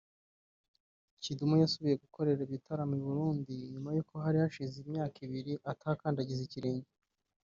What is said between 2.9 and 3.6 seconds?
i Burundi